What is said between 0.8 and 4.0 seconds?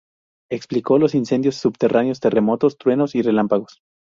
los incendios subterráneos, terremotos, truenos y relámpagos.